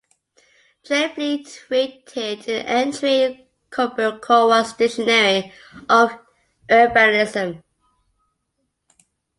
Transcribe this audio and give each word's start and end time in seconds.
Drayneflete 0.83 1.59
rated 1.69 2.47
an 2.49 2.65
entry 2.65 3.21
in 3.21 3.45
Robert 3.77 4.19
Cowan's 4.23 4.73
Dictionary 4.73 5.53
of 5.87 6.17
Urbanism. 6.67 7.61